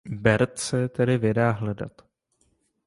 Bert 0.09 0.57
se 0.59 0.77
je 0.81 0.89
tedy 0.89 1.17
vydá 1.17 1.51
hledat. 1.51 2.01